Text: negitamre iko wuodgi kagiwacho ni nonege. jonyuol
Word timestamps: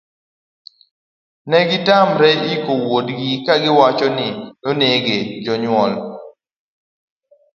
negitamre 1.51 2.31
iko 2.53 2.71
wuodgi 2.83 3.29
kagiwacho 3.45 4.07
ni 4.17 4.27
nonege. 4.63 5.17
jonyuol 5.43 5.91